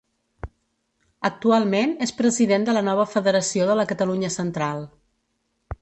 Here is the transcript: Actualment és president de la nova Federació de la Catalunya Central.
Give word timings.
Actualment 1.29 1.93
és 2.07 2.15
president 2.23 2.65
de 2.69 2.75
la 2.79 2.83
nova 2.91 3.07
Federació 3.13 3.69
de 3.73 3.77
la 3.83 3.87
Catalunya 3.93 4.35
Central. 4.41 4.87